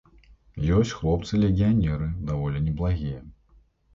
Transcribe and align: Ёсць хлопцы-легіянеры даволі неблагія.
Ёсць 0.77 0.93
хлопцы-легіянеры 0.99 2.07
даволі 2.31 2.61
неблагія. 2.69 3.21